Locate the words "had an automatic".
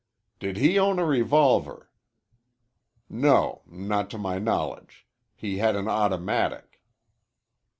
5.59-6.81